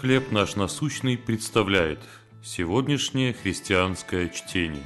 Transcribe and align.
«Хлеб 0.00 0.32
наш 0.32 0.56
насущный» 0.56 1.16
представляет 1.16 2.00
сегодняшнее 2.42 3.32
христианское 3.32 4.28
чтение. 4.28 4.82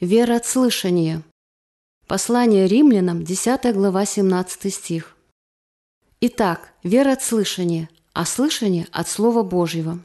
Вера 0.00 0.36
от 0.36 0.46
слышания. 0.46 1.22
Послание 2.08 2.66
римлянам, 2.66 3.22
10 3.22 3.74
глава, 3.74 4.06
17 4.06 4.74
стих. 4.74 5.16
Итак, 6.20 6.72
вера 6.82 7.12
от 7.12 7.22
слышания, 7.22 7.90
а 8.14 8.24
слышание 8.24 8.88
от 8.92 9.08
Слова 9.08 9.42
Божьего. 9.42 9.98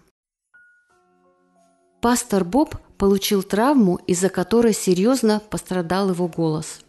Пастор 2.02 2.43
Боб 2.43 2.75
получил 2.97 3.41
травму, 3.41 3.95
из-за 4.05 4.29
которой 4.29 4.73
серьезно 4.73 5.41
пострадал 5.49 6.09
его 6.09 6.27
голос. 6.27 6.81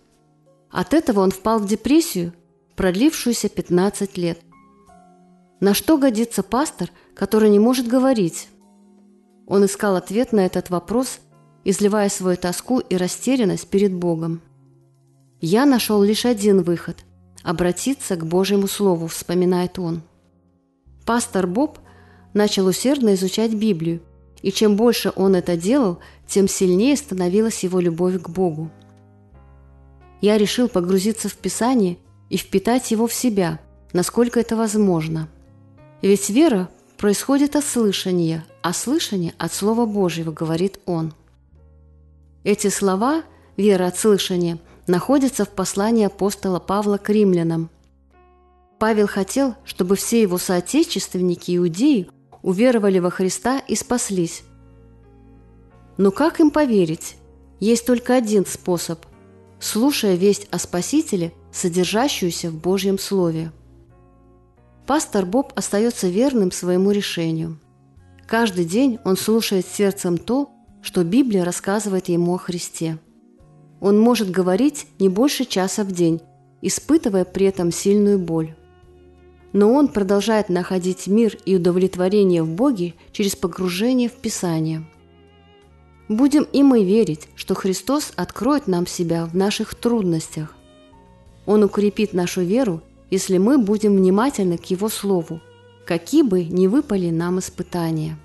От 0.71 0.93
этого 0.95 1.21
он 1.21 1.31
впал 1.31 1.61
в 1.61 1.67
депрессию, 1.67 2.35
продлившуюся 2.79 3.49
15 3.49 4.17
лет. 4.19 4.39
На 5.59 5.75
что 5.75 5.99
годится 5.99 6.45
пастор, 6.45 6.91
который 7.13 7.51
не 7.51 7.59
может 7.59 7.89
говорить? 7.89 8.49
Он 9.49 9.65
искал 9.65 9.97
ответ 9.97 10.33
на 10.33 10.47
этот 10.47 10.71
вопрос, 10.71 11.19
изливая 11.65 12.09
свою 12.09 12.37
тоску 12.37 12.79
и 12.79 12.97
растерянность 12.97 13.67
перед 13.67 13.93
Богом. 13.93 14.43
«Я 15.41 15.67
нашел 15.67 16.01
лишь 16.05 16.25
один 16.25 16.63
выход– 16.63 16.99
обратиться 17.43 18.15
к 18.15 18.25
Божьему 18.25 18.69
Слову»,– 18.69 19.07
вспоминает 19.09 19.81
он. 19.81 20.03
Пастор 21.05 21.49
Боб 21.49 21.81
начал 22.33 22.69
усердно 22.69 23.15
изучать 23.15 23.55
Библию, 23.55 24.03
и 24.41 24.53
чем 24.53 24.77
больше 24.77 25.13
он 25.17 25.35
это 25.35 25.57
делал, 25.57 25.99
тем 26.29 26.47
сильнее 26.47 26.97
становилась 26.97 27.65
его 27.65 27.81
любовь 27.81 28.23
к 28.23 28.29
Богу. 28.29 28.71
Я 30.21 30.39
решил 30.39 30.69
погрузиться 30.69 31.29
в 31.29 31.35
Писание 31.35 31.99
и 32.31 32.37
впитать 32.37 32.91
его 32.91 33.07
в 33.07 33.15
себя, 33.15 33.61
насколько 33.93 34.41
это 34.41 34.57
возможно. 34.57 35.29
Ведь 36.03 36.31
вера 36.31 36.69
происходит 36.97 37.57
от 37.57 37.65
слышания, 37.65 38.45
а 38.63 38.73
слышание 38.73 39.35
от 39.39 39.53
Слова 39.53 39.87
Божьего, 39.87 40.33
говорит 40.33 40.79
он. 40.87 41.15
Эти 42.45 42.69
слова 42.69 43.25
«вера 43.57 43.87
от 43.87 43.99
слышания» 43.99 44.59
находятся 44.87 45.45
в 45.45 45.51
послании 45.51 46.07
апостола 46.07 46.61
Павла 46.61 46.99
к 46.99 47.09
римлянам. 47.11 47.71
Павел 48.79 49.07
хотел, 49.07 49.55
чтобы 49.65 49.97
все 49.97 50.23
его 50.23 50.39
соотечественники 50.39 51.57
иудеи 51.57 52.09
уверовали 52.43 52.99
во 53.01 53.11
Христа 53.11 53.59
и 53.59 53.75
спаслись. 53.75 54.45
Но 55.97 56.11
как 56.13 56.41
им 56.41 56.51
поверить? 56.51 57.17
Есть 57.59 57.87
только 57.87 58.15
один 58.15 58.47
способ– 58.47 59.05
слушая 59.61 60.15
весть 60.15 60.47
о 60.51 60.59
Спасителе, 60.59 61.33
содержащуюся 61.53 62.51
в 62.51 62.55
Божьем 62.55 62.99
Слове. 62.99 63.53
Пастор 64.87 65.27
Боб 65.27 65.53
остается 65.55 66.09
верным 66.09 66.51
своему 66.51 66.91
решению. 66.91 67.59
Каждый 68.27 68.65
день 68.65 68.99
он 69.05 69.17
слушает 69.17 69.67
сердцем 69.67 70.19
то, 70.19 70.51
что 70.83 71.05
Библия 71.05 71.45
рассказывает 71.45 72.09
ему 72.09 72.35
о 72.35 72.39
Христе. 72.39 72.99
Он 73.81 73.99
может 73.99 74.31
говорить 74.31 74.87
не 74.99 75.09
больше 75.09 75.45
часа 75.45 75.85
в 75.85 75.93
день, 75.93 76.21
испытывая 76.63 77.25
при 77.25 77.47
этом 77.47 77.71
сильную 77.71 78.19
боль 78.19 78.55
но 79.53 79.73
он 79.73 79.89
продолжает 79.89 80.49
находить 80.49 81.07
мир 81.07 81.37
и 81.45 81.57
удовлетворение 81.57 82.43
в 82.43 82.51
Боге 82.51 82.95
через 83.13 83.35
погружение 83.37 84.09
в 84.09 84.13
Писание. 84.13 84.87
Будем 86.09 86.45
и 86.45 86.63
мы 86.63 86.85
верить, 86.85 87.29
что 87.35 87.55
Христос 87.55 88.13
откроет 88.17 88.67
нам 88.67 88.87
себя 88.87 89.27
в 89.27 89.37
наших 89.37 89.75
трудностях. 89.75 90.55
Он 91.47 91.65
укрепит 91.65 92.13
нашу 92.13 92.43
веру, 92.43 92.83
если 93.11 93.39
мы 93.39 93.59
будем 93.59 93.97
внимательны 93.97 94.59
к 94.59 94.65
Его 94.67 94.89
Слову, 94.89 95.41
какие 95.87 96.23
бы 96.23 96.45
ни 96.45 96.67
выпали 96.67 97.11
нам 97.11 97.39
испытания. 97.39 98.19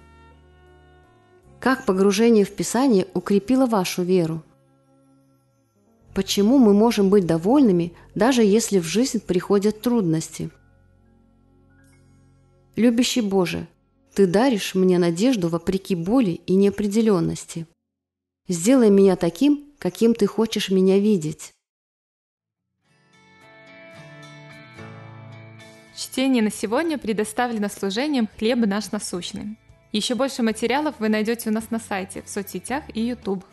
Как 1.59 1.85
погружение 1.85 2.45
в 2.45 2.51
Писание 2.51 3.07
укрепило 3.13 3.65
вашу 3.65 4.03
веру? 4.03 4.43
Почему 6.13 6.57
мы 6.57 6.73
можем 6.73 7.09
быть 7.09 7.25
довольными, 7.25 7.93
даже 8.15 8.43
если 8.43 8.79
в 8.79 8.83
жизнь 8.85 9.19
приходят 9.19 9.81
трудности– 9.81 10.49
Любящий 12.75 13.21
Боже, 13.21 13.67
Ты 14.13 14.27
даришь 14.27 14.75
мне 14.75 14.99
надежду 14.99 15.49
вопреки 15.49 15.95
боли 15.95 16.41
и 16.45 16.53
неопределенности. 16.53 17.65
Сделай 18.47 18.91
меня 18.91 19.15
таким, 19.15 19.73
каким 19.79 20.13
Ты 20.13 20.27
хочешь 20.27 20.69
меня 20.69 20.99
видеть. 20.99 21.51
Чтение 25.95 26.43
на 26.43 26.51
сегодня 26.51 26.97
предоставлено 26.97 27.69
служением 27.69 28.29
«Хлеб 28.37 28.59
наш 28.65 28.91
насущный». 28.91 29.57
Еще 29.91 30.15
больше 30.15 30.43
материалов 30.43 30.95
вы 30.99 31.09
найдете 31.09 31.49
у 31.49 31.53
нас 31.53 31.69
на 31.71 31.79
сайте, 31.79 32.21
в 32.21 32.29
соцсетях 32.29 32.83
и 32.93 33.01
YouTube. 33.01 33.43